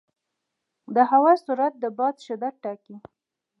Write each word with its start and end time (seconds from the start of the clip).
د 0.95 0.97
هوا 1.11 1.33
سرعت 1.45 1.73
د 1.79 1.85
باد 1.97 2.15
شدت 2.25 2.55
ټاکي. 2.63 2.95